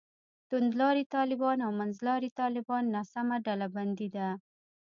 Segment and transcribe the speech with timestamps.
[0.49, 4.27] توندلاري طالبان او منځلاري طالبان ناسمه ډلبندي ده.